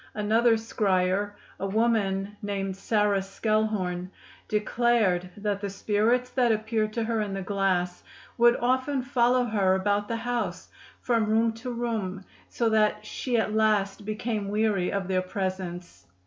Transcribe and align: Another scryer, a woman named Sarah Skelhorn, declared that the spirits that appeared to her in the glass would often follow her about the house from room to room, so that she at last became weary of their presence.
Another 0.15 0.53
scryer, 0.53 1.33
a 1.59 1.67
woman 1.67 2.35
named 2.41 2.75
Sarah 2.75 3.21
Skelhorn, 3.21 4.09
declared 4.47 5.29
that 5.37 5.61
the 5.61 5.69
spirits 5.69 6.31
that 6.31 6.51
appeared 6.51 6.91
to 6.93 7.03
her 7.03 7.21
in 7.21 7.35
the 7.35 7.43
glass 7.43 8.01
would 8.35 8.55
often 8.55 9.03
follow 9.03 9.45
her 9.45 9.75
about 9.75 10.07
the 10.07 10.15
house 10.17 10.69
from 11.01 11.27
room 11.27 11.53
to 11.53 11.69
room, 11.71 12.25
so 12.49 12.67
that 12.69 13.05
she 13.05 13.37
at 13.37 13.53
last 13.53 14.03
became 14.03 14.47
weary 14.49 14.91
of 14.91 15.07
their 15.07 15.21
presence. 15.21 16.07